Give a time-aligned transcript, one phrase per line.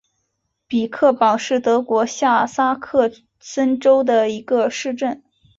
[0.65, 5.21] 比克堡是德国下萨克森州的一个市镇。